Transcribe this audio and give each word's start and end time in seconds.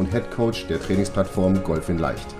und 0.00 0.10
Head 0.10 0.28
Coach 0.30 0.66
der 0.66 0.80
Trainingsplattform 0.80 1.62
Golf 1.62 1.90
in 1.90 1.98
Leicht. 1.98 2.34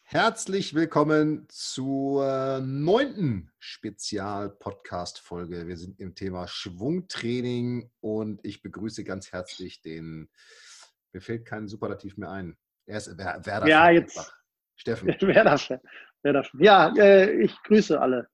Herzlich 0.00 0.74
willkommen 0.74 1.44
zur 1.50 2.62
neunten 2.64 3.52
Spezial-Podcast-Folge. 3.58 5.68
Wir 5.68 5.76
sind 5.76 6.00
im 6.00 6.14
Thema 6.14 6.48
Schwungtraining 6.48 7.90
und 8.00 8.40
ich 8.42 8.62
begrüße 8.62 9.04
ganz 9.04 9.32
herzlich 9.32 9.82
den, 9.82 10.30
mir 11.12 11.20
fällt 11.20 11.44
kein 11.44 11.68
Superlativ 11.68 12.16
mehr 12.16 12.30
ein. 12.30 12.56
Er 12.86 12.96
ist 12.96 13.18
Werder. 13.18 13.68
Ja, 13.68 13.90
jetzt. 13.90 14.16
Einfach. 14.16 14.34
Steffen. 14.76 15.08
Werder, 15.20 15.60
Werder. 16.22 16.48
Ja, 16.58 16.90
äh, 16.96 17.32
ich 17.32 17.54
grüße 17.64 18.00
alle. 18.00 18.28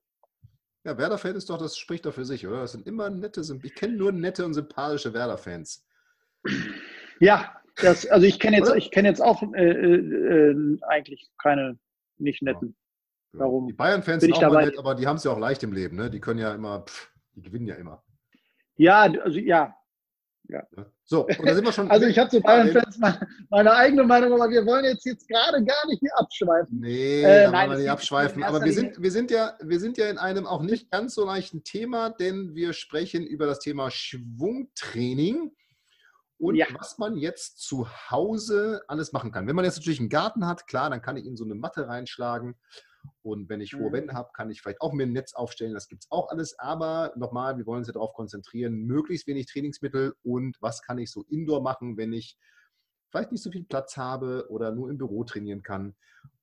Ja, 0.84 0.96
Werder-Fan 0.96 1.34
ist 1.34 1.50
doch, 1.50 1.58
das 1.58 1.76
spricht 1.76 2.06
doch 2.06 2.14
für 2.14 2.24
sich, 2.24 2.46
oder? 2.46 2.60
Das 2.60 2.70
sind 2.70 2.86
immer 2.86 3.10
nette, 3.10 3.42
ich 3.64 3.74
kenne 3.74 3.96
nur 3.96 4.12
nette 4.12 4.44
und 4.44 4.54
sympathische 4.54 5.12
Werder-Fans. 5.12 5.84
Ja, 7.20 7.54
das, 7.76 8.06
also 8.06 8.26
ich 8.26 8.38
kenne 8.40 8.58
jetzt, 8.58 8.74
ich 8.74 8.90
jetzt 8.94 9.22
auch 9.22 9.42
äh, 9.54 9.70
äh, 9.70 10.78
eigentlich 10.88 11.28
keine 11.38 11.78
nicht 12.18 12.42
netten. 12.42 12.76
Ja. 13.32 13.40
Warum? 13.40 13.66
Die 13.68 13.74
Bayern-Fans 13.74 14.22
sind 14.22 14.34
auch 14.34 14.40
dabei? 14.40 14.66
nett, 14.66 14.78
aber 14.78 14.94
die 14.94 15.06
haben 15.06 15.16
es 15.16 15.24
ja 15.24 15.30
auch 15.30 15.38
leicht 15.38 15.62
im 15.62 15.72
Leben, 15.72 15.96
ne? 15.96 16.10
Die 16.10 16.20
können 16.20 16.40
ja 16.40 16.54
immer, 16.54 16.80
pff, 16.80 17.12
die 17.34 17.42
gewinnen 17.42 17.66
ja 17.66 17.76
immer. 17.76 18.02
Ja, 18.76 19.02
also 19.02 19.38
ja, 19.38 19.74
ja. 20.48 20.66
So, 21.04 21.26
und 21.26 21.46
da 21.46 21.54
sind 21.54 21.64
wir 21.64 21.72
schon. 21.72 21.90
also 21.90 22.06
ich 22.06 22.18
habe 22.18 22.30
zu 22.30 22.40
Bayern-Fans 22.40 22.98
meine, 22.98 23.20
meine, 23.50 23.74
eigene 23.74 24.04
Meinung, 24.04 24.32
aber 24.32 24.50
wir 24.50 24.64
wollen 24.64 24.84
jetzt, 24.84 25.04
jetzt 25.04 25.28
gerade 25.28 25.62
gar 25.64 25.86
nicht 25.86 26.00
hier 26.00 26.16
abschweifen. 26.16 26.80
Nee, 26.80 27.22
äh, 27.22 27.44
da 27.44 27.50
nein, 27.50 27.68
wollen 27.68 27.78
wir 27.78 27.82
nicht 27.82 27.90
abschweifen. 27.90 28.42
Aber 28.42 28.64
wir 28.64 28.72
sind, 28.72 29.00
wir, 29.00 29.10
sind 29.10 29.30
ja, 29.30 29.54
wir 29.60 29.78
sind 29.78 29.98
ja 29.98 30.08
in 30.08 30.18
einem 30.18 30.46
auch 30.46 30.62
nicht 30.62 30.90
ganz 30.90 31.14
so 31.14 31.26
leichten 31.26 31.64
Thema, 31.64 32.10
denn 32.10 32.54
wir 32.54 32.72
sprechen 32.72 33.26
über 33.26 33.46
das 33.46 33.58
Thema 33.58 33.90
Schwungtraining 33.90 35.52
und 36.38 36.54
ja. 36.54 36.66
was 36.78 36.98
man 36.98 37.16
jetzt 37.16 37.58
zu 37.58 37.88
Hause 38.10 38.82
alles 38.88 39.12
machen 39.12 39.32
kann. 39.32 39.46
Wenn 39.46 39.56
man 39.56 39.64
jetzt 39.64 39.76
natürlich 39.76 40.00
einen 40.00 40.08
Garten 40.08 40.46
hat, 40.46 40.66
klar, 40.66 40.88
dann 40.90 41.02
kann 41.02 41.16
ich 41.16 41.26
in 41.26 41.36
so 41.36 41.44
eine 41.44 41.54
Matte 41.54 41.88
reinschlagen 41.88 42.56
und 43.22 43.48
wenn 43.48 43.60
ich 43.60 43.74
hohe 43.74 43.88
mhm. 43.88 43.92
Wände 43.92 44.14
habe, 44.14 44.30
kann 44.34 44.50
ich 44.50 44.62
vielleicht 44.62 44.80
auch 44.80 44.92
mir 44.92 45.04
ein 45.04 45.12
Netz 45.12 45.34
aufstellen. 45.34 45.74
Das 45.74 45.88
gibt 45.88 46.04
es 46.04 46.10
auch 46.10 46.30
alles. 46.30 46.58
Aber 46.58 47.12
nochmal, 47.16 47.56
wir 47.58 47.66
wollen 47.66 47.78
uns 47.78 47.88
ja 47.88 47.92
darauf 47.92 48.12
konzentrieren, 48.12 48.84
möglichst 48.84 49.26
wenig 49.26 49.46
Trainingsmittel 49.46 50.14
und 50.22 50.56
was 50.60 50.82
kann 50.82 50.98
ich 50.98 51.10
so 51.10 51.24
indoor 51.28 51.62
machen, 51.62 51.96
wenn 51.96 52.12
ich 52.12 52.36
vielleicht 53.10 53.32
nicht 53.32 53.42
so 53.42 53.50
viel 53.50 53.64
Platz 53.64 53.96
habe 53.96 54.46
oder 54.50 54.72
nur 54.72 54.90
im 54.90 54.98
Büro 54.98 55.24
trainieren 55.24 55.62
kann. 55.62 55.94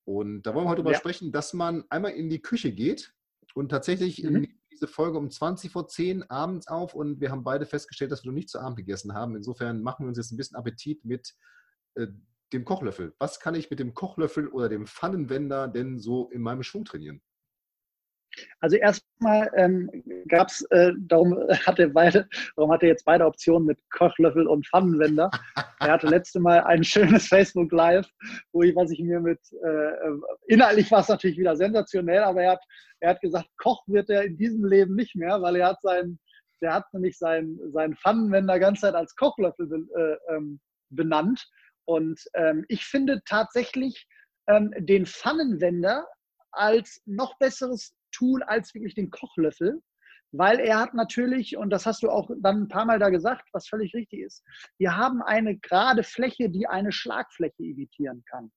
Und 0.03 0.43
da 0.43 0.53
wollen 0.53 0.65
wir 0.65 0.69
heute 0.69 0.81
darüber 0.81 0.93
ja. 0.93 0.99
sprechen, 0.99 1.31
dass 1.31 1.53
man 1.53 1.83
einmal 1.89 2.11
in 2.11 2.29
die 2.29 2.41
Küche 2.41 2.71
geht 2.71 3.13
und 3.53 3.69
tatsächlich 3.69 4.23
mhm. 4.23 4.47
Diese 4.75 4.87
Folge 4.87 5.17
um 5.17 5.29
20 5.29 5.71
vor 5.71 5.87
10 5.87 6.29
abends 6.29 6.67
auf 6.67 6.93
und 6.93 7.19
wir 7.19 7.31
haben 7.31 7.43
beide 7.43 7.65
festgestellt, 7.65 8.11
dass 8.11 8.23
wir 8.23 8.31
noch 8.31 8.35
nicht 8.35 8.49
zu 8.49 8.59
Abend 8.59 8.77
gegessen 8.77 9.13
haben. 9.13 9.35
Insofern 9.35 9.81
machen 9.81 10.05
wir 10.05 10.09
uns 10.09 10.17
jetzt 10.17 10.31
ein 10.31 10.37
bisschen 10.37 10.57
Appetit 10.57 11.03
mit 11.03 11.33
äh, 11.95 12.07
dem 12.53 12.65
Kochlöffel. 12.65 13.13
Was 13.19 13.39
kann 13.39 13.55
ich 13.55 13.69
mit 13.69 13.79
dem 13.79 13.93
Kochlöffel 13.93 14.47
oder 14.47 14.69
dem 14.69 14.87
Pfannenwender 14.87 15.67
denn 15.67 15.99
so 15.99 16.29
in 16.29 16.41
meinem 16.41 16.63
Schwung 16.63 16.85
trainieren? 16.85 17.21
Also 18.59 18.77
erstmal 18.77 19.49
ähm, 19.55 19.89
gab 20.27 20.49
es, 20.49 20.61
äh, 20.71 20.91
darum 20.99 21.37
hatte 21.65 21.89
beide, 21.89 22.27
darum 22.55 22.71
hatte 22.71 22.87
jetzt 22.87 23.05
beide 23.05 23.25
Optionen 23.25 23.67
mit 23.67 23.79
Kochlöffel 23.91 24.47
und 24.47 24.67
Pfannenwender. 24.67 25.29
er 25.79 25.91
hatte 25.91 26.07
letzte 26.07 26.39
Mal 26.39 26.61
ein 26.61 26.83
schönes 26.83 27.27
Facebook 27.27 27.71
Live, 27.71 28.07
wo 28.51 28.63
ich, 28.63 28.75
was 28.75 28.91
ich 28.91 28.99
mir 28.99 29.19
mit, 29.19 29.39
äh, 29.63 29.91
inhaltlich 30.47 30.91
war 30.91 31.01
es 31.01 31.09
natürlich 31.09 31.37
wieder 31.37 31.55
sensationell, 31.55 32.23
aber 32.23 32.43
er 32.43 32.51
hat, 32.53 32.63
er 32.99 33.11
hat 33.11 33.21
gesagt, 33.21 33.47
Koch 33.57 33.83
wird 33.87 34.09
er 34.09 34.23
in 34.23 34.37
diesem 34.37 34.65
Leben 34.65 34.95
nicht 34.95 35.15
mehr, 35.15 35.41
weil 35.41 35.55
er 35.57 35.69
hat 35.69 35.81
seinen, 35.81 36.19
der 36.61 36.73
hat 36.73 36.85
nämlich 36.93 37.17
seinen, 37.17 37.59
seinen 37.71 37.95
Pfannenwender 37.95 38.59
ganze 38.59 38.81
Zeit 38.81 38.95
als 38.95 39.15
Kochlöffel 39.15 39.87
äh, 39.95 40.33
ähm, 40.33 40.59
benannt. 40.89 41.45
Und 41.85 42.19
ähm, 42.33 42.65
ich 42.67 42.85
finde 42.85 43.21
tatsächlich 43.25 44.07
ähm, 44.47 44.73
den 44.77 45.05
Pfannenwender 45.05 46.07
als 46.51 47.01
noch 47.05 47.37
besseres 47.37 47.93
Tool 48.15 48.43
als 48.43 48.73
wirklich 48.73 48.95
den 48.95 49.09
Kochlöffel, 49.09 49.81
weil 50.31 50.59
er 50.59 50.79
hat 50.79 50.93
natürlich, 50.93 51.57
und 51.57 51.69
das 51.69 51.85
hast 51.85 52.03
du 52.03 52.09
auch 52.09 52.29
dann 52.41 52.63
ein 52.63 52.67
paar 52.67 52.85
Mal 52.85 52.99
da 52.99 53.09
gesagt, 53.09 53.47
was 53.53 53.67
völlig 53.67 53.93
richtig 53.93 54.21
ist, 54.21 54.43
wir 54.77 54.97
haben 54.97 55.21
eine 55.21 55.57
gerade 55.57 56.03
Fläche, 56.03 56.49
die 56.49 56.67
eine 56.67 56.91
Schlagfläche 56.91 57.63
imitieren 57.63 58.23
kann. 58.29 58.51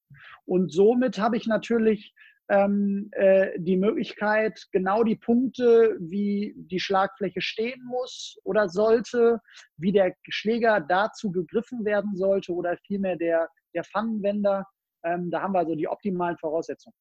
Und 0.44 0.72
somit 0.72 1.18
habe 1.18 1.36
ich 1.36 1.46
natürlich 1.46 2.14
ähm, 2.48 3.10
äh, 3.12 3.50
die 3.58 3.76
Möglichkeit, 3.76 4.66
genau 4.72 5.04
die 5.04 5.16
Punkte, 5.16 5.96
wie 6.00 6.54
die 6.56 6.80
Schlagfläche 6.80 7.42
stehen 7.42 7.82
muss 7.84 8.38
oder 8.42 8.68
sollte, 8.68 9.40
wie 9.76 9.92
der 9.92 10.14
Schläger 10.28 10.80
dazu 10.80 11.30
gegriffen 11.30 11.84
werden 11.84 12.16
sollte 12.16 12.52
oder 12.52 12.76
vielmehr 12.86 13.16
der, 13.16 13.48
der 13.74 13.84
Pfannenwender. 13.84 14.64
Ähm, 15.04 15.30
da 15.30 15.42
haben 15.42 15.52
wir 15.52 15.60
also 15.60 15.74
die 15.74 15.88
optimalen 15.88 16.38
Voraussetzungen. 16.38 16.94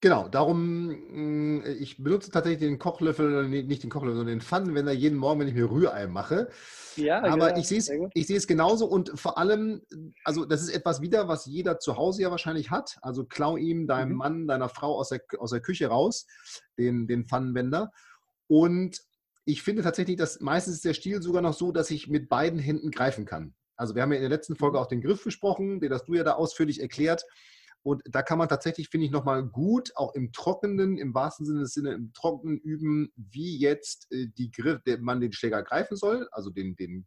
Genau, 0.00 0.28
darum, 0.28 0.90
hm, 0.90 1.64
ich 1.80 2.00
benutze 2.00 2.30
tatsächlich 2.30 2.60
den 2.60 2.78
Kochlöffel, 2.78 3.48
nicht 3.48 3.82
den 3.82 3.90
Kochlöffel, 3.90 4.18
sondern 4.18 4.38
den 4.38 4.40
Pfannenwender 4.40 4.92
jeden 4.92 5.18
Morgen, 5.18 5.40
wenn 5.40 5.48
ich 5.48 5.54
mir 5.54 5.68
Rührei 5.68 6.06
mache. 6.06 6.50
Ja, 6.94 7.18
aber 7.18 7.48
genau, 7.48 7.58
ich 7.58 7.66
sehe 7.66 7.78
es, 7.78 7.90
ich 8.14 8.26
sehe 8.28 8.36
es 8.36 8.46
genauso 8.46 8.86
und 8.86 9.18
vor 9.18 9.38
allem, 9.38 9.82
also 10.22 10.44
das 10.44 10.62
ist 10.62 10.70
etwas 10.70 11.00
wieder, 11.00 11.26
was 11.26 11.46
jeder 11.46 11.80
zu 11.80 11.96
Hause 11.96 12.22
ja 12.22 12.30
wahrscheinlich 12.30 12.70
hat. 12.70 12.96
Also 13.02 13.24
klau 13.24 13.56
ihm, 13.56 13.88
deinem 13.88 14.12
mhm. 14.12 14.16
Mann, 14.16 14.46
deiner 14.46 14.68
Frau 14.68 14.96
aus 14.96 15.08
der, 15.08 15.20
aus 15.38 15.50
der 15.50 15.60
Küche 15.60 15.88
raus, 15.88 16.26
den, 16.78 17.08
den 17.08 17.26
Pfannenwender. 17.26 17.90
Und 18.46 19.00
ich 19.46 19.62
finde 19.62 19.82
tatsächlich, 19.82 20.16
dass 20.16 20.38
meistens 20.40 20.76
ist 20.76 20.84
der 20.84 20.94
Stil 20.94 21.22
sogar 21.22 21.42
noch 21.42 21.54
so, 21.54 21.72
dass 21.72 21.90
ich 21.90 22.06
mit 22.06 22.28
beiden 22.28 22.60
Händen 22.60 22.92
greifen 22.92 23.24
kann. 23.24 23.54
Also 23.74 23.96
wir 23.96 24.02
haben 24.02 24.12
ja 24.12 24.18
in 24.18 24.22
der 24.22 24.30
letzten 24.30 24.54
Folge 24.54 24.78
mhm. 24.78 24.84
auch 24.84 24.88
den 24.88 25.00
Griff 25.00 25.24
besprochen, 25.24 25.80
den 25.80 25.92
hast 25.92 26.04
du 26.04 26.14
ja 26.14 26.22
da 26.22 26.34
ausführlich 26.34 26.80
erklärt. 26.80 27.24
Und 27.88 28.02
da 28.04 28.20
kann 28.20 28.36
man 28.36 28.50
tatsächlich, 28.50 28.90
finde 28.90 29.06
ich, 29.06 29.12
nochmal 29.12 29.42
gut, 29.42 29.92
auch 29.96 30.14
im 30.14 30.30
Trockenen, 30.30 30.98
im 30.98 31.14
wahrsten 31.14 31.46
Sinne 31.46 31.60
des 31.60 31.72
Sinne, 31.72 31.92
im 31.92 32.12
Trockenen 32.12 32.58
üben, 32.58 33.10
wie 33.16 33.56
jetzt 33.56 34.12
äh, 34.12 34.26
die 34.36 34.50
Griff, 34.50 34.82
der, 34.82 34.98
man 34.98 35.20
den 35.20 35.32
Schläger 35.32 35.62
greifen 35.62 35.96
soll, 35.96 36.28
also 36.30 36.50
den, 36.50 36.76
den 36.76 37.06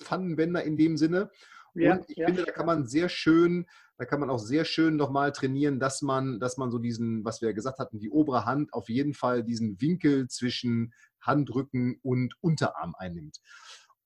Pfannenwender 0.00 0.62
in 0.62 0.76
dem 0.76 0.96
Sinne. 0.96 1.28
Ja, 1.74 1.96
und 1.96 2.08
ich 2.08 2.18
ja. 2.18 2.26
finde, 2.26 2.44
da 2.44 2.52
kann 2.52 2.66
man 2.66 2.86
sehr 2.86 3.08
schön, 3.08 3.66
da 3.98 4.04
kann 4.04 4.20
man 4.20 4.30
auch 4.30 4.38
sehr 4.38 4.64
schön 4.64 4.94
nochmal 4.94 5.32
trainieren, 5.32 5.80
dass 5.80 6.02
man, 6.02 6.38
dass 6.38 6.56
man 6.56 6.70
so 6.70 6.78
diesen, 6.78 7.24
was 7.24 7.40
wir 7.40 7.48
ja 7.48 7.54
gesagt 7.54 7.80
hatten, 7.80 7.98
die 7.98 8.10
obere 8.10 8.44
Hand 8.44 8.72
auf 8.74 8.88
jeden 8.88 9.14
Fall 9.14 9.42
diesen 9.42 9.80
Winkel 9.80 10.28
zwischen 10.28 10.94
Handrücken 11.20 11.98
und 12.02 12.36
Unterarm 12.40 12.94
einnimmt. 12.96 13.38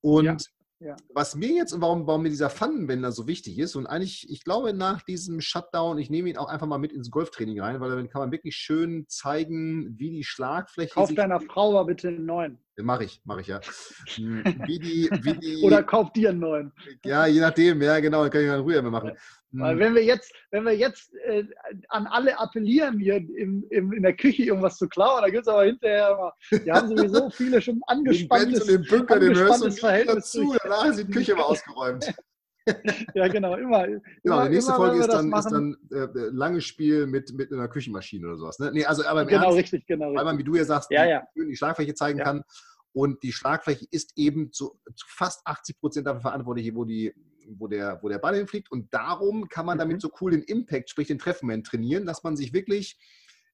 Und 0.01 0.51
ja. 0.79 0.97
Was 1.15 1.35
mir 1.35 1.55
jetzt 1.55 1.73
und 1.73 1.81
warum, 1.81 2.07
warum 2.07 2.23
mir 2.23 2.29
dieser 2.29 2.51
Pfannenwender 2.51 3.11
so 3.11 3.27
wichtig 3.27 3.59
ist 3.59 3.77
und 3.77 3.87
eigentlich, 3.87 4.31
ich 4.31 4.45
glaube, 4.45 4.75
nach 4.75 5.03
diesem 5.03 5.41
Shutdown, 5.41 5.99
ich 5.99 6.11
nehme 6.11 6.29
ihn 6.29 6.37
auch 6.37 6.49
einfach 6.49 6.67
mal 6.67 6.79
mit 6.79 6.93
ins 6.93 7.11
Golftraining 7.11 7.61
rein, 7.61 7.81
weil 7.81 7.91
dann 7.91 8.11
kann 8.11 8.21
man 8.21 8.31
wirklich 8.31 8.57
schön 8.57 9.07
zeigen, 9.09 9.99
wie 9.99 10.11
die 10.11 10.25
Schlagfläche. 10.25 10.93
Kauf 10.95 11.15
deiner 11.15 11.41
Frau 11.41 11.73
mal 11.73 11.85
bitte 11.85 12.09
einen 12.09 12.27
neuen. 12.27 12.59
Mache 12.79 13.05
ich, 13.05 13.23
mache 13.25 13.41
ich 13.41 13.47
ja. 13.47 13.61
Hm, 14.17 14.45
wie 14.67 14.79
die, 14.79 15.09
wie 15.23 15.33
die, 15.41 15.63
Oder 15.63 15.83
kauf 15.83 16.13
dir 16.13 16.29
einen 16.29 16.41
neuen. 16.41 16.73
Ja, 17.05 17.27
je 17.27 17.41
nachdem, 17.41 17.81
ja, 17.81 17.99
genau, 18.01 18.23
dann 18.23 18.31
kann 18.31 18.43
ich 18.43 18.49
mal 18.49 18.61
Ruhe 18.61 18.83
mehr 18.83 18.91
machen. 18.91 19.13
Weil 19.59 19.75
hm. 19.75 19.81
wenn 19.81 19.95
wir 19.95 20.05
jetzt, 20.05 20.33
wenn 20.51 20.65
wir 20.65 20.77
jetzt 20.77 21.15
äh, 21.25 21.45
an 21.89 22.07
alle 22.07 22.39
appellieren, 22.39 22.99
hier 22.99 23.17
im, 23.17 23.65
im, 23.71 23.93
in 23.93 24.03
der 24.03 24.15
Küche 24.15 24.45
irgendwas 24.45 24.77
zu 24.77 24.89
klauen, 24.89 25.23
da 25.23 25.29
gibt 25.29 25.43
es 25.43 25.49
aber 25.49 25.65
hinterher 25.65 26.11
immer, 26.11 26.65
wir 26.65 26.73
haben 26.75 26.89
sowieso 26.89 27.31
viele 27.31 27.61
schon 27.61 27.81
angespanntes, 27.87 28.67
den 28.67 28.85
Bunker, 28.85 29.15
angespanntes 29.17 29.75
den 29.75 29.81
Verhältnis 29.81 30.33
dazu, 30.33 30.57
danach 30.63 30.87
ist 30.87 30.99
die 30.99 31.11
Küche 31.11 31.35
mal 31.35 31.43
ausgeräumt. 31.43 32.15
ja, 33.15 33.29
genau, 33.29 33.57
immer. 33.57 33.87
Genau, 33.87 34.01
immer, 34.25 34.45
die 34.45 34.55
nächste 34.55 34.73
immer, 34.73 34.77
Folge 34.77 35.01
ist 35.01 35.13
dann, 35.13 35.33
ist 35.33 35.51
dann 35.51 35.77
äh, 35.93 36.09
langes 36.33 36.65
Spiel 36.65 37.07
mit, 37.07 37.33
mit 37.33 37.53
einer 37.53 37.69
Küchenmaschine 37.69 38.27
oder 38.27 38.37
sowas. 38.37 38.59
Ne? 38.59 38.73
Nee, 38.73 38.85
also, 38.85 39.05
aber 39.07 39.25
genau, 39.25 39.45
Ernst, 39.45 39.59
richtig, 39.59 39.87
genau. 39.87 40.15
Weil 40.15 40.25
man, 40.25 40.39
wie 40.39 40.45
du 40.45 40.57
ja 40.57 40.65
sagst, 40.65 40.91
ja, 40.91 41.05
ja. 41.05 41.23
Die, 41.37 41.47
die 41.47 41.57
Schlagfläche 41.57 41.95
zeigen 41.95 42.19
ja. 42.19 42.25
kann. 42.25 42.43
Und 42.93 43.23
die 43.23 43.33
Schlagfläche 43.33 43.87
ist 43.91 44.15
eben 44.17 44.53
zu, 44.53 44.81
zu 44.95 45.07
fast 45.09 45.47
80 45.47 45.79
Prozent 45.79 46.07
dafür 46.07 46.23
verantwortlich, 46.23 46.75
wo 46.75 46.85
die 46.85 47.15
wo 47.47 47.67
der, 47.69 48.01
wo 48.03 48.09
der 48.09 48.19
Ball 48.19 48.37
hinfliegt. 48.37 48.71
Und 48.71 48.93
darum 48.93 49.49
kann 49.49 49.67
man 49.67 49.79
damit 49.79 49.97
mhm. 49.97 50.01
so 50.01 50.13
cool 50.21 50.33
den 50.33 50.43
Impact, 50.43 50.91
sprich 50.91 51.09
den 51.09 51.19
Treffmoment 51.19 51.67
trainieren, 51.67 52.07
dass 52.07 52.23
man 52.23 52.37
sich 52.37 52.53
wirklich, 52.53 52.99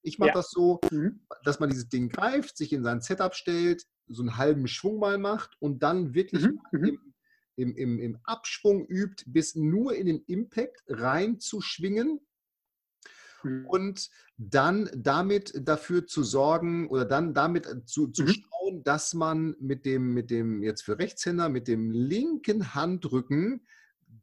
ich 0.03 0.19
mache 0.19 0.31
ja. 0.31 0.35
das 0.35 0.51
so, 0.51 0.81
mhm. 0.91 1.21
dass 1.45 1.61
man 1.61 1.71
dieses 1.71 1.89
Ding 1.89 2.09
greift, 2.09 2.57
sich 2.57 2.73
in 2.73 2.83
sein 2.83 3.01
Setup 3.01 3.35
stellt, 3.35 3.87
so 4.09 4.23
einen 4.23 4.37
halben 4.37 4.67
Schwung 4.67 4.99
mal 4.99 5.19
macht 5.19 5.57
und 5.61 5.83
dann 5.83 6.15
wirklich 6.15 6.43
mhm. 6.43 6.61
mhm. 6.73 6.99
im, 7.57 7.77
im, 7.77 7.99
im 7.99 8.19
Abschwung 8.25 8.87
übt, 8.87 9.25
bis 9.27 9.55
nur 9.55 9.95
in 9.95 10.07
den 10.07 10.23
Impact 10.27 10.83
reinzuschwingen 10.89 12.21
mhm. 13.45 13.67
und 13.67 14.11
dann 14.37 14.91
damit 14.95 15.53
dafür 15.67 16.07
zu 16.07 16.23
sorgen 16.23 16.89
oder 16.89 17.05
dann 17.05 17.35
damit 17.35 17.89
zu, 17.89 18.09
zu 18.09 18.25
mhm. 18.25 18.29
schauen, 18.29 18.85
dass 18.85 19.15
man 19.15 19.57
mit 19.61 19.85
dem, 19.85 20.15
mit 20.15 20.31
dem, 20.31 20.63
jetzt 20.63 20.83
für 20.83 20.99
Rechtshänder, 20.99 21.49
mit 21.49 21.69
dem 21.69 21.91
linken 21.91 22.75
Handrücken 22.75 23.67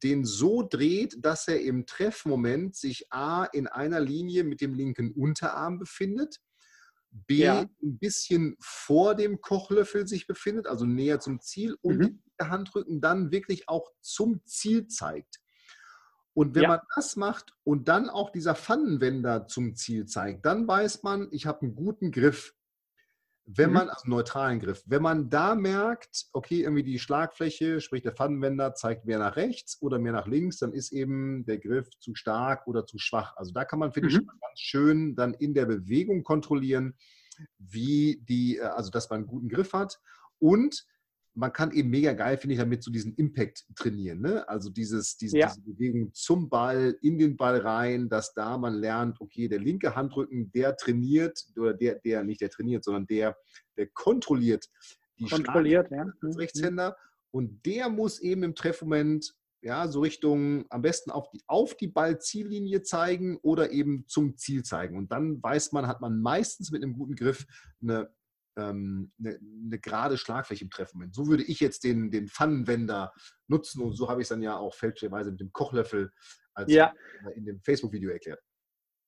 den 0.03 0.25
so 0.25 0.63
dreht, 0.63 1.17
dass 1.19 1.47
er 1.47 1.61
im 1.61 1.85
Treffmoment 1.85 2.75
sich 2.75 3.11
A 3.11 3.45
in 3.45 3.67
einer 3.67 3.99
Linie 3.99 4.43
mit 4.43 4.61
dem 4.61 4.73
linken 4.73 5.11
Unterarm 5.11 5.79
befindet, 5.79 6.39
B 7.11 7.39
ja. 7.39 7.61
ein 7.61 7.97
bisschen 7.97 8.55
vor 8.59 9.15
dem 9.15 9.41
Kochlöffel 9.41 10.07
sich 10.07 10.27
befindet, 10.27 10.67
also 10.67 10.85
näher 10.85 11.19
zum 11.19 11.41
Ziel 11.41 11.75
und 11.81 11.97
mhm. 11.97 12.23
der 12.39 12.49
Handrücken 12.49 13.01
dann 13.01 13.31
wirklich 13.31 13.67
auch 13.67 13.91
zum 14.01 14.41
Ziel 14.45 14.87
zeigt. 14.87 15.39
Und 16.33 16.55
wenn 16.55 16.63
ja. 16.63 16.69
man 16.69 16.79
das 16.95 17.15
macht 17.15 17.53
und 17.63 17.87
dann 17.87 18.09
auch 18.09 18.29
dieser 18.31 18.55
Pfannenwender 18.55 19.47
zum 19.47 19.75
Ziel 19.75 20.05
zeigt, 20.05 20.45
dann 20.45 20.67
weiß 20.67 21.03
man, 21.03 21.27
ich 21.31 21.45
habe 21.45 21.63
einen 21.63 21.75
guten 21.75 22.11
Griff. 22.11 22.53
Wenn 23.51 23.69
mhm. 23.69 23.73
man, 23.73 23.89
also 23.89 24.07
neutralen 24.07 24.59
Griff, 24.59 24.83
wenn 24.85 25.01
man 25.01 25.29
da 25.31 25.55
merkt, 25.55 26.27
okay, 26.33 26.61
irgendwie 26.61 26.83
die 26.83 26.99
Schlagfläche, 26.99 27.81
sprich 27.81 28.03
der 28.03 28.11
Pfannenwender, 28.11 28.75
zeigt 28.75 29.05
mehr 29.05 29.17
nach 29.17 29.37
rechts 29.37 29.81
oder 29.81 29.97
mehr 29.97 30.11
nach 30.11 30.27
links, 30.27 30.57
dann 30.57 30.71
ist 30.71 30.91
eben 30.91 31.45
der 31.45 31.57
Griff 31.57 31.89
zu 31.99 32.13
stark 32.13 32.67
oder 32.67 32.85
zu 32.85 32.99
schwach. 32.99 33.35
Also 33.37 33.51
da 33.51 33.65
kann 33.65 33.79
man, 33.79 33.91
finde 33.91 34.09
mhm. 34.09 34.15
ich, 34.15 34.27
ganz 34.27 34.59
schön 34.59 35.15
dann 35.15 35.33
in 35.33 35.55
der 35.55 35.65
Bewegung 35.65 36.23
kontrollieren, 36.23 36.93
wie 37.57 38.21
die, 38.21 38.57
äh, 38.57 38.65
also 38.65 38.91
dass 38.91 39.09
man 39.09 39.21
einen 39.21 39.27
guten 39.27 39.49
Griff 39.49 39.73
hat. 39.73 39.99
Und 40.37 40.85
man 41.35 41.53
kann 41.53 41.71
eben 41.71 41.89
mega 41.89 42.13
geil, 42.13 42.37
finde 42.37 42.53
ich, 42.53 42.59
damit 42.59 42.83
so 42.83 42.91
diesen 42.91 43.13
Impact 43.15 43.65
trainieren. 43.75 44.21
Ne? 44.21 44.47
Also 44.49 44.69
dieses, 44.69 45.15
diese, 45.17 45.37
ja. 45.37 45.47
diese, 45.47 45.61
Bewegung 45.61 46.13
zum 46.13 46.49
Ball, 46.49 46.97
in 47.01 47.17
den 47.17 47.37
Ball 47.37 47.59
rein, 47.59 48.09
dass 48.09 48.33
da 48.33 48.57
man 48.57 48.73
lernt, 48.73 49.21
okay, 49.21 49.47
der 49.47 49.59
linke 49.59 49.95
Handrücken, 49.95 50.51
der 50.51 50.75
trainiert, 50.75 51.39
oder 51.55 51.73
der, 51.73 51.95
der 51.95 52.23
nicht 52.23 52.41
der 52.41 52.49
trainiert, 52.49 52.83
sondern 52.83 53.07
der, 53.07 53.37
der 53.77 53.87
kontrolliert 53.87 54.67
die 55.19 55.25
kontrolliert, 55.25 55.91
ja. 55.91 56.05
als 56.21 56.35
mhm. 56.35 56.39
Rechtshänder. 56.39 56.97
Und 57.31 57.65
der 57.65 57.89
muss 57.89 58.19
eben 58.19 58.43
im 58.43 58.55
Treffmoment 58.55 59.35
ja, 59.61 59.87
so 59.89 59.99
Richtung 59.99 60.65
am 60.69 60.81
besten 60.81 61.11
auf 61.11 61.29
die, 61.31 61.41
auf 61.45 61.75
die 61.75 61.89
Ballziellinie 61.89 62.81
zeigen 62.81 63.37
oder 63.41 63.71
eben 63.71 64.05
zum 64.07 64.37
Ziel 64.37 64.63
zeigen. 64.63 64.97
Und 64.97 65.11
dann 65.11 65.43
weiß 65.43 65.73
man, 65.73 65.87
hat 65.87 65.99
man 65.99 66.21
meistens 66.21 66.71
mit 66.71 66.81
einem 66.81 66.93
guten 66.93 67.15
Griff 67.15 67.45
eine 67.81 68.09
ähm, 68.59 69.11
eine, 69.19 69.39
eine, 69.65 69.79
gerade 69.79 70.17
Schlagfläche 70.17 70.63
im 70.65 70.69
Treffen. 70.69 71.11
So 71.11 71.27
würde 71.27 71.43
ich 71.43 71.59
jetzt 71.59 71.83
den, 71.83 72.11
den 72.11 72.27
Pfannenwender 72.27 73.13
nutzen 73.47 73.81
und 73.81 73.93
so 73.93 74.09
habe 74.09 74.21
ich 74.21 74.25
es 74.25 74.29
dann 74.29 74.41
ja 74.41 74.57
auch 74.57 74.73
fälschlicherweise 74.75 75.31
mit 75.31 75.39
dem 75.39 75.53
Kochlöffel 75.53 76.11
als 76.53 76.71
ja. 76.71 76.93
in 77.35 77.45
dem 77.45 77.61
Facebook-Video 77.61 78.09
erklärt. 78.09 78.41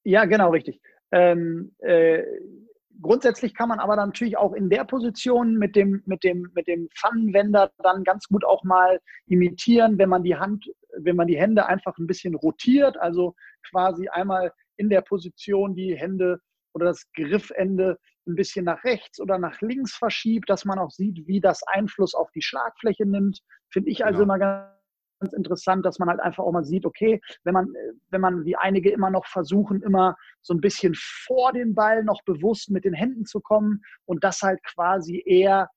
Ja, 0.03 0.25
genau, 0.25 0.51
richtig. 0.51 0.81
Ähm, 1.12 1.75
äh, 1.80 2.24
grundsätzlich 3.01 3.53
kann 3.53 3.69
man 3.69 3.80
aber 3.80 3.95
dann 3.95 4.09
natürlich 4.09 4.38
auch 4.38 4.53
in 4.53 4.69
der 4.69 4.86
Position 4.86 5.57
mit 5.57 5.75
dem, 5.75 6.01
mit 6.06 6.24
dem, 6.24 6.50
mit 6.56 6.68
dem 6.68 6.89
Pfannenwender 6.98 7.71
dann 7.83 8.03
ganz 8.03 8.27
gut 8.27 8.45
auch 8.45 8.63
mal 8.63 9.00
imitieren, 9.27 9.98
wenn 9.98 10.09
man 10.09 10.24
die 10.24 10.36
Hand, 10.36 10.65
wenn 10.98 11.15
man 11.15 11.27
die 11.27 11.38
Hände 11.38 11.65
einfach 11.65 11.98
ein 11.98 12.07
bisschen 12.07 12.36
rotiert, 12.36 12.98
also 12.98 13.36
quasi 13.69 14.07
einmal 14.07 14.51
in 14.77 14.89
der 14.89 15.01
Position 15.01 15.75
die 15.75 15.95
Hände 15.95 16.39
oder 16.74 16.86
das 16.86 17.06
Griffende 17.13 17.98
ein 18.28 18.36
bisschen 18.36 18.66
nach 18.66 18.84
rechts 18.84 19.20
oder 19.20 19.38
nach 19.38 19.62
links 19.62 19.96
verschiebt, 19.96 20.50
dass 20.50 20.66
man 20.66 20.80
auch 20.80 20.92
sieht, 20.92 21.28
wie 21.28 21.42
das 21.42 21.64
Einfluss 21.64 22.14
auf 22.14 22.30
die 22.32 22.42
Schlagfläche 22.42 23.06
nimmt. 23.06 23.40
Finde 23.70 23.90
ich 23.90 24.06
also 24.06 24.20
genau. 24.20 24.36
immer 24.36 24.72
ganz 25.20 25.34
interessant, 25.34 25.86
dass 25.86 26.00
man 26.00 26.10
halt 26.10 26.20
einfach 26.20 26.44
auch 26.44 26.52
mal 26.52 26.64
sieht, 26.64 26.86
okay, 26.86 27.22
wenn 27.44 27.54
man, 27.54 27.74
wenn 28.10 28.22
man 28.22 28.46
wie 28.46 28.56
einige 28.56 28.92
immer 28.92 29.10
noch 29.10 29.26
versuchen, 29.26 29.82
immer 29.82 30.16
so 30.42 30.54
ein 30.54 30.62
bisschen 30.62 30.94
vor 30.96 31.54
den 31.54 31.76
Ball 31.76 32.04
noch 32.04 32.22
bewusst 32.26 32.70
mit 32.72 32.86
den 32.86 32.94
Händen 32.94 33.26
zu 33.26 33.40
kommen 33.40 33.82
und 34.06 34.24
das 34.24 34.42
halt 34.42 34.60
quasi 34.64 35.22
eher 35.26 35.70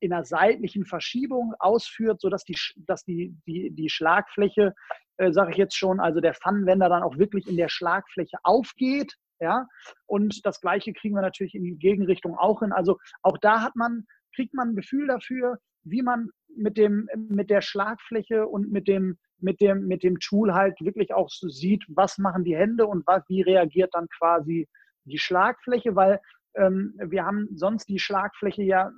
in 0.00 0.12
einer 0.12 0.24
seitlichen 0.24 0.84
Verschiebung 0.84 1.54
ausführt, 1.58 2.20
sodass 2.20 2.44
die, 2.44 2.56
dass 2.86 3.04
die, 3.04 3.36
die, 3.46 3.72
die 3.72 3.88
Schlagfläche, 3.88 4.74
äh, 5.16 5.32
sage 5.32 5.50
ich 5.50 5.56
jetzt 5.56 5.76
schon, 5.76 5.98
also 5.98 6.20
der 6.20 6.34
Pfannenwender 6.34 6.88
dann 6.88 7.02
auch 7.02 7.18
wirklich 7.18 7.48
in 7.48 7.56
der 7.56 7.68
Schlagfläche 7.68 8.38
aufgeht 8.44 9.16
ja, 9.40 9.66
und 10.06 10.44
das 10.44 10.60
Gleiche 10.60 10.92
kriegen 10.92 11.14
wir 11.14 11.22
natürlich 11.22 11.54
in 11.54 11.64
die 11.64 11.76
Gegenrichtung 11.76 12.36
auch 12.36 12.60
hin. 12.60 12.72
Also 12.72 12.98
auch 13.22 13.38
da 13.38 13.62
hat 13.62 13.76
man, 13.76 14.06
kriegt 14.34 14.54
man 14.54 14.70
ein 14.70 14.76
Gefühl 14.76 15.06
dafür, 15.06 15.58
wie 15.84 16.02
man 16.02 16.30
mit 16.56 16.76
dem, 16.76 17.08
mit 17.16 17.50
der 17.50 17.60
Schlagfläche 17.60 18.46
und 18.46 18.70
mit 18.70 18.88
dem, 18.88 19.18
mit 19.38 19.60
dem, 19.60 19.86
mit 19.86 20.02
dem 20.02 20.18
Tool 20.18 20.54
halt 20.54 20.80
wirklich 20.80 21.12
auch 21.12 21.28
so 21.28 21.48
sieht, 21.48 21.84
was 21.88 22.18
machen 22.18 22.44
die 22.44 22.56
Hände 22.56 22.86
und 22.86 23.06
was, 23.06 23.22
wie 23.28 23.42
reagiert 23.42 23.90
dann 23.94 24.08
quasi 24.18 24.68
die 25.04 25.18
Schlagfläche, 25.18 25.94
weil 25.94 26.20
ähm, 26.56 26.94
wir 26.98 27.24
haben 27.24 27.48
sonst 27.54 27.88
die 27.88 27.98
Schlagfläche 27.98 28.62
ja 28.62 28.90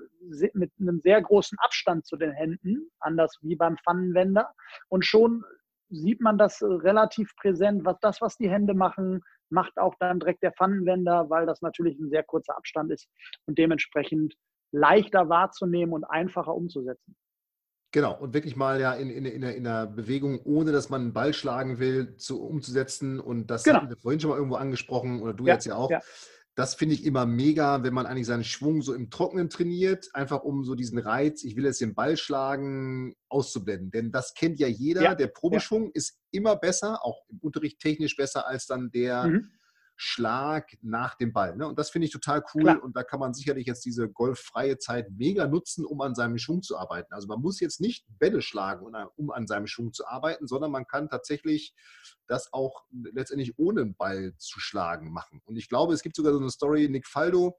mit 0.54 0.72
einem 0.80 1.00
sehr 1.00 1.20
großen 1.20 1.58
Abstand 1.58 2.06
zu 2.06 2.16
den 2.16 2.32
Händen, 2.32 2.88
anders 3.00 3.36
wie 3.42 3.56
beim 3.56 3.76
Pfannenwender. 3.78 4.52
Und 4.88 5.04
schon 5.04 5.44
sieht 5.90 6.20
man 6.20 6.38
das 6.38 6.62
relativ 6.62 7.34
präsent, 7.36 7.84
was 7.84 7.98
das, 8.00 8.20
was 8.20 8.36
die 8.36 8.50
Hände 8.50 8.74
machen, 8.74 9.22
macht 9.50 9.78
auch 9.78 9.94
dann 9.98 10.20
direkt 10.20 10.42
der 10.42 10.52
Pfannenwender, 10.52 11.30
weil 11.30 11.46
das 11.46 11.62
natürlich 11.62 11.98
ein 11.98 12.10
sehr 12.10 12.22
kurzer 12.22 12.56
Abstand 12.56 12.92
ist 12.92 13.08
und 13.46 13.58
dementsprechend 13.58 14.34
leichter 14.72 15.28
wahrzunehmen 15.28 15.94
und 15.94 16.04
einfacher 16.04 16.54
umzusetzen. 16.54 17.16
Genau, 17.90 18.18
und 18.18 18.34
wirklich 18.34 18.54
mal 18.54 18.80
ja 18.80 18.92
in, 18.92 19.08
in, 19.08 19.24
in, 19.24 19.42
in 19.42 19.66
einer 19.66 19.86
Bewegung, 19.86 20.40
ohne 20.44 20.72
dass 20.72 20.90
man 20.90 21.00
einen 21.00 21.12
Ball 21.14 21.32
schlagen 21.32 21.78
will, 21.78 22.16
zu, 22.16 22.42
umzusetzen. 22.42 23.18
Und 23.18 23.46
das 23.46 23.64
genau. 23.64 23.78
hatten 23.78 23.88
wir 23.88 23.96
vorhin 23.96 24.20
schon 24.20 24.30
mal 24.30 24.36
irgendwo 24.36 24.56
angesprochen, 24.56 25.22
oder 25.22 25.32
du 25.32 25.46
ja, 25.46 25.54
jetzt 25.54 25.64
ja 25.64 25.74
auch. 25.74 25.90
Ja. 25.90 26.00
Das 26.58 26.74
finde 26.74 26.96
ich 26.96 27.04
immer 27.04 27.24
mega, 27.24 27.84
wenn 27.84 27.94
man 27.94 28.04
eigentlich 28.04 28.26
seinen 28.26 28.42
Schwung 28.42 28.82
so 28.82 28.92
im 28.92 29.10
Trockenen 29.10 29.48
trainiert, 29.48 30.08
einfach 30.12 30.42
um 30.42 30.64
so 30.64 30.74
diesen 30.74 30.98
Reiz, 30.98 31.44
ich 31.44 31.54
will 31.54 31.64
jetzt 31.64 31.80
den 31.80 31.94
Ball 31.94 32.16
schlagen, 32.16 33.14
auszublenden. 33.28 33.92
Denn 33.92 34.10
das 34.10 34.34
kennt 34.34 34.58
ja 34.58 34.66
jeder. 34.66 35.02
Ja, 35.04 35.14
der 35.14 35.28
Probeschwung 35.28 35.84
ja. 35.84 35.90
ist 35.94 36.18
immer 36.32 36.56
besser, 36.56 37.04
auch 37.04 37.22
im 37.28 37.38
Unterricht 37.42 37.78
technisch 37.78 38.16
besser 38.16 38.48
als 38.48 38.66
dann 38.66 38.90
der 38.90 39.28
mhm. 39.28 39.52
Schlag 40.00 40.78
nach 40.80 41.16
dem 41.16 41.32
Ball. 41.32 41.56
Ne? 41.56 41.66
Und 41.66 41.76
das 41.76 41.90
finde 41.90 42.06
ich 42.06 42.12
total 42.12 42.44
cool. 42.54 42.62
Klar. 42.62 42.82
Und 42.84 42.96
da 42.96 43.02
kann 43.02 43.18
man 43.18 43.34
sicherlich 43.34 43.66
jetzt 43.66 43.84
diese 43.84 44.08
golffreie 44.08 44.78
Zeit 44.78 45.10
mega 45.10 45.48
nutzen, 45.48 45.84
um 45.84 46.00
an 46.02 46.14
seinem 46.14 46.38
Schwung 46.38 46.62
zu 46.62 46.78
arbeiten. 46.78 47.12
Also 47.12 47.26
man 47.26 47.40
muss 47.40 47.58
jetzt 47.58 47.80
nicht 47.80 48.06
Bälle 48.20 48.40
schlagen, 48.40 48.86
um 49.16 49.32
an 49.32 49.48
seinem 49.48 49.66
Schwung 49.66 49.92
zu 49.92 50.06
arbeiten, 50.06 50.46
sondern 50.46 50.70
man 50.70 50.86
kann 50.86 51.08
tatsächlich 51.08 51.74
das 52.28 52.52
auch 52.52 52.84
letztendlich 53.12 53.58
ohne 53.58 53.86
Ball 53.86 54.34
zu 54.38 54.60
schlagen 54.60 55.12
machen. 55.12 55.42
Und 55.46 55.56
ich 55.56 55.68
glaube, 55.68 55.94
es 55.94 56.02
gibt 56.02 56.14
sogar 56.14 56.32
so 56.32 56.38
eine 56.38 56.50
Story, 56.50 56.88
Nick 56.88 57.08
Faldo, 57.08 57.58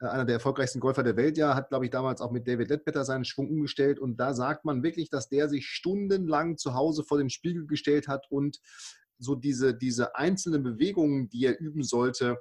äh, 0.00 0.06
einer 0.06 0.24
der 0.24 0.34
erfolgreichsten 0.34 0.80
Golfer 0.80 1.04
der 1.04 1.16
Welt, 1.16 1.38
ja, 1.38 1.54
hat, 1.54 1.68
glaube 1.68 1.84
ich, 1.84 1.92
damals 1.92 2.20
auch 2.20 2.32
mit 2.32 2.48
David 2.48 2.70
Ledbetter 2.70 3.04
seinen 3.04 3.24
Schwung 3.24 3.48
umgestellt. 3.48 4.00
Und 4.00 4.16
da 4.16 4.34
sagt 4.34 4.64
man 4.64 4.82
wirklich, 4.82 5.10
dass 5.10 5.28
der 5.28 5.48
sich 5.48 5.66
stundenlang 5.66 6.56
zu 6.56 6.74
Hause 6.74 7.04
vor 7.04 7.18
den 7.18 7.30
Spiegel 7.30 7.68
gestellt 7.68 8.08
hat 8.08 8.26
und 8.30 8.58
so 9.22 9.34
diese, 9.34 9.74
diese 9.74 10.16
einzelnen 10.16 10.62
Bewegungen, 10.62 11.28
die 11.28 11.46
er 11.46 11.58
üben 11.60 11.82
sollte, 11.82 12.38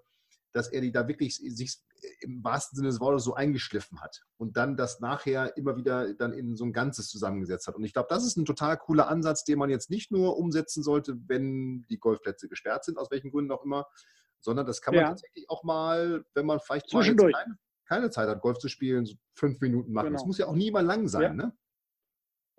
dass 0.53 0.67
er 0.69 0.81
die 0.81 0.91
da 0.91 1.07
wirklich 1.07 1.35
sich 1.35 1.77
im 2.21 2.43
wahrsten 2.43 2.77
Sinne 2.77 2.89
des 2.89 2.99
Wortes 2.99 3.23
so 3.23 3.35
eingeschliffen 3.35 4.01
hat 4.01 4.23
und 4.37 4.57
dann 4.57 4.75
das 4.75 4.99
nachher 4.99 5.55
immer 5.55 5.77
wieder 5.77 6.13
dann 6.15 6.33
in 6.33 6.55
so 6.55 6.65
ein 6.65 6.73
Ganzes 6.73 7.09
zusammengesetzt 7.09 7.67
hat. 7.67 7.75
Und 7.75 7.83
ich 7.83 7.93
glaube, 7.93 8.07
das 8.09 8.25
ist 8.25 8.37
ein 8.37 8.45
total 8.45 8.77
cooler 8.77 9.07
Ansatz, 9.07 9.43
den 9.43 9.59
man 9.59 9.69
jetzt 9.69 9.89
nicht 9.89 10.11
nur 10.11 10.37
umsetzen 10.37 10.83
sollte, 10.83 11.17
wenn 11.27 11.85
die 11.89 11.99
Golfplätze 11.99 12.49
gesperrt 12.49 12.85
sind, 12.85 12.97
aus 12.97 13.11
welchen 13.11 13.31
Gründen 13.31 13.51
auch 13.51 13.63
immer, 13.63 13.85
sondern 14.39 14.65
das 14.65 14.81
kann 14.81 14.95
man 14.95 15.03
ja. 15.03 15.09
tatsächlich 15.09 15.49
auch 15.49 15.63
mal, 15.63 16.25
wenn 16.33 16.45
man 16.45 16.59
vielleicht 16.59 16.89
Zwischendurch. 16.89 17.35
Keine, 17.35 17.57
keine, 17.87 18.09
Zeit 18.09 18.27
hat, 18.27 18.41
Golf 18.41 18.57
zu 18.57 18.67
spielen, 18.67 19.05
so 19.05 19.15
fünf 19.35 19.61
Minuten 19.61 19.93
machen. 19.93 20.07
Genau. 20.07 20.17
Das 20.17 20.25
muss 20.25 20.39
ja 20.39 20.47
auch 20.47 20.55
nie 20.55 20.71
mal 20.71 20.85
lang 20.85 21.07
sein, 21.07 21.21
ja. 21.21 21.33
ne? 21.33 21.53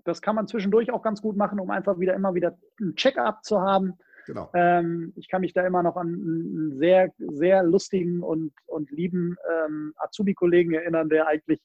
Das 0.04 0.20
kann 0.20 0.34
man 0.34 0.48
zwischendurch 0.48 0.92
auch 0.92 1.02
ganz 1.02 1.22
gut 1.22 1.36
machen, 1.36 1.60
um 1.60 1.70
einfach 1.70 2.00
wieder 2.00 2.14
immer 2.14 2.34
wieder 2.34 2.58
ein 2.80 2.96
Check-up 2.96 3.44
zu 3.44 3.60
haben 3.60 3.98
Genau. 4.26 4.50
Ähm, 4.54 5.12
ich 5.16 5.28
kann 5.28 5.40
mich 5.40 5.52
da 5.52 5.66
immer 5.66 5.82
noch 5.82 5.96
an 5.96 6.08
einen 6.08 6.78
sehr, 6.78 7.10
sehr 7.18 7.62
lustigen 7.62 8.22
und, 8.22 8.52
und 8.66 8.90
lieben 8.90 9.36
ähm, 9.50 9.94
Azubi-Kollegen 9.96 10.72
erinnern, 10.72 11.08
der 11.08 11.26
eigentlich 11.26 11.60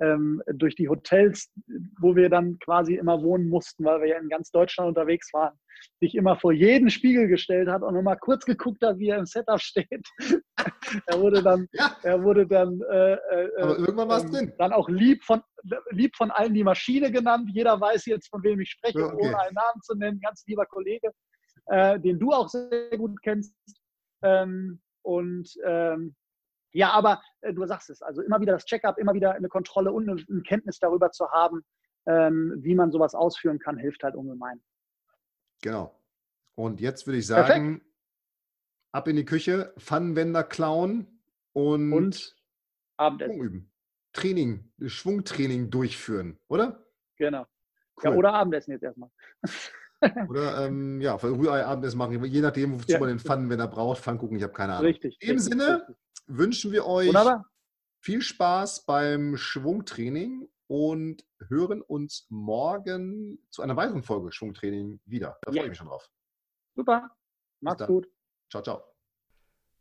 ähm, 0.00 0.42
durch 0.54 0.74
die 0.74 0.88
Hotels, 0.88 1.50
wo 2.00 2.16
wir 2.16 2.28
dann 2.28 2.58
quasi 2.58 2.94
immer 2.94 3.22
wohnen 3.22 3.48
mussten, 3.48 3.84
weil 3.84 4.00
wir 4.00 4.08
ja 4.08 4.18
in 4.18 4.28
ganz 4.28 4.50
Deutschland 4.50 4.88
unterwegs 4.88 5.32
waren, 5.32 5.56
sich 6.00 6.14
immer 6.14 6.36
vor 6.36 6.52
jeden 6.52 6.90
Spiegel 6.90 7.28
gestellt 7.28 7.68
hat 7.68 7.82
und 7.82 7.94
nochmal 7.94 8.18
kurz 8.18 8.44
geguckt 8.44 8.82
hat, 8.84 8.98
wie 8.98 9.08
er 9.08 9.18
im 9.18 9.26
Setup 9.26 9.60
steht. 9.60 10.06
er 11.06 11.20
wurde 11.20 11.42
dann, 11.42 11.66
ja. 11.72 11.96
er 12.02 12.22
wurde 12.22 12.46
dann, 12.46 12.80
äh, 12.90 13.14
äh, 13.14 13.48
ähm, 13.58 14.52
dann 14.58 14.72
auch 14.72 14.88
lieb 14.88 15.22
von, 15.24 15.40
lieb 15.90 16.14
von 16.16 16.30
allen 16.30 16.54
die 16.54 16.64
Maschine 16.64 17.10
genannt. 17.10 17.48
Jeder 17.52 17.80
weiß 17.80 18.06
jetzt, 18.06 18.28
von 18.28 18.42
wem 18.42 18.60
ich 18.60 18.70
spreche, 18.70 19.00
ja, 19.00 19.06
okay. 19.06 19.16
ohne 19.16 19.40
einen 19.40 19.54
Namen 19.54 19.82
zu 19.82 19.94
nennen. 19.94 20.20
Ganz 20.20 20.44
lieber 20.46 20.66
Kollege 20.66 21.10
äh, 21.66 21.98
den 22.00 22.18
du 22.18 22.32
auch 22.32 22.48
sehr 22.48 22.96
gut 22.96 23.20
kennst. 23.22 23.54
Ähm, 24.22 24.80
und 25.02 25.52
ähm, 25.64 26.14
ja, 26.72 26.90
aber 26.90 27.20
äh, 27.42 27.52
du 27.52 27.66
sagst 27.66 27.90
es, 27.90 28.02
also 28.02 28.22
immer 28.22 28.40
wieder 28.40 28.52
das 28.52 28.64
Check-up, 28.64 28.98
immer 28.98 29.14
wieder 29.14 29.32
eine 29.32 29.48
Kontrolle 29.48 29.92
und 29.92 30.08
eine, 30.08 30.24
eine 30.28 30.42
Kenntnis 30.42 30.78
darüber 30.78 31.10
zu 31.10 31.28
haben, 31.30 31.64
ähm, 32.06 32.54
wie 32.58 32.74
man 32.74 32.90
sowas 32.90 33.14
ausführen 33.14 33.58
kann, 33.58 33.76
hilft 33.76 34.02
halt 34.02 34.14
ungemein. 34.14 34.62
Genau. 35.62 35.98
Und 36.54 36.80
jetzt 36.80 37.06
würde 37.06 37.18
ich 37.18 37.26
sagen, 37.26 37.80
Perfekt. 37.80 37.86
ab 38.92 39.08
in 39.08 39.16
die 39.16 39.24
Küche, 39.24 39.72
Pfannenwender 39.78 40.44
klauen 40.44 41.22
und, 41.52 41.92
und 41.92 42.36
Abendessen. 42.96 43.40
üben. 43.40 43.72
Training, 44.12 44.70
Schwungtraining 44.84 45.70
durchführen, 45.70 46.38
oder? 46.48 46.84
Genau. 47.16 47.46
Cool. 47.96 48.10
Ja, 48.10 48.16
oder 48.16 48.34
Abendessen 48.34 48.72
jetzt 48.72 48.82
erstmal. 48.82 49.10
Oder 50.28 50.66
ähm, 50.66 51.00
ja, 51.00 51.14
Rührei-Abendessen 51.14 51.98
machen, 51.98 52.24
je 52.24 52.40
nachdem, 52.40 52.74
wozu 52.74 52.92
ja. 52.92 52.98
man 52.98 53.08
den 53.08 53.18
Pfannenwender 53.18 53.68
braucht. 53.68 54.02
Pfannkuchen, 54.02 54.36
ich 54.36 54.42
habe 54.42 54.52
keine 54.52 54.74
Ahnung. 54.74 54.86
Richtig. 54.86 55.16
In 55.20 55.28
dem 55.28 55.36
richtig, 55.36 55.52
Sinne 55.52 55.78
richtig. 55.80 55.96
wünschen 56.26 56.72
wir 56.72 56.86
euch 56.86 57.08
Wunderbar. 57.08 57.46
viel 58.00 58.22
Spaß 58.22 58.84
beim 58.84 59.36
Schwungtraining 59.36 60.48
und 60.66 61.24
hören 61.48 61.82
uns 61.82 62.26
morgen 62.30 63.38
zu 63.50 63.62
einer 63.62 63.76
weiteren 63.76 64.02
Folge 64.02 64.32
Schwungtraining 64.32 65.00
wieder. 65.04 65.38
Da 65.42 65.52
freue 65.52 65.64
ich 65.64 65.68
mich 65.68 65.78
schon 65.78 65.88
drauf. 65.88 66.10
Super. 66.74 67.10
Macht's 67.60 67.86
gut. 67.86 68.08
Ciao, 68.50 68.62
ciao. 68.62 68.82